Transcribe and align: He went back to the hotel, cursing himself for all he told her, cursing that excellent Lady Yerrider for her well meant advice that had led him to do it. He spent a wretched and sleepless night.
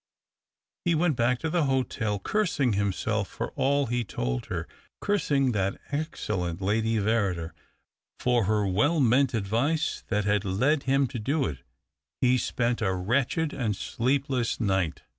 He 0.83 0.95
went 0.95 1.15
back 1.15 1.37
to 1.41 1.49
the 1.51 1.65
hotel, 1.65 2.17
cursing 2.17 2.73
himself 2.73 3.27
for 3.27 3.51
all 3.51 3.85
he 3.85 4.03
told 4.03 4.47
her, 4.47 4.67
cursing 4.99 5.51
that 5.51 5.79
excellent 5.91 6.59
Lady 6.59 6.95
Yerrider 6.97 7.51
for 8.19 8.45
her 8.45 8.65
well 8.65 8.99
meant 8.99 9.35
advice 9.35 10.03
that 10.07 10.25
had 10.25 10.43
led 10.43 10.85
him 10.89 11.05
to 11.05 11.19
do 11.19 11.45
it. 11.45 11.59
He 12.19 12.39
spent 12.39 12.81
a 12.81 12.95
wretched 12.95 13.53
and 13.53 13.75
sleepless 13.75 14.59
night. 14.59 15.03